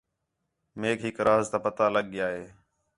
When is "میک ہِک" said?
0.79-1.17